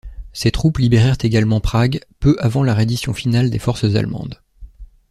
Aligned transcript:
Ses 0.33 0.49
troupes 0.49 0.79
libérèrent 0.79 1.17
également 1.21 1.61
Prague 1.61 2.03
peu 2.19 2.35
avant 2.39 2.63
la 2.63 2.73
reddition 2.73 3.13
finale 3.13 3.51
des 3.51 3.59
forces 3.59 3.83
allemandes. 3.83 4.41